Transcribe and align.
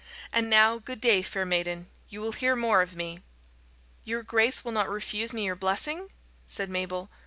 And 0.33 0.49
now, 0.49 0.79
good 0.79 0.99
day, 0.99 1.21
fair 1.21 1.45
maiden; 1.45 1.87
you 2.09 2.21
will 2.21 2.31
hear 2.31 2.55
more 2.55 2.81
of 2.81 2.95
me." 2.95 3.21
"Your 4.03 4.23
grace 4.23 4.65
will 4.65 4.71
not 4.71 4.89
refuse 4.89 5.31
me 5.31 5.45
your 5.45 5.55
blessing?" 5.55 6.11
said 6.47 6.71
Mabel. 6.71 7.11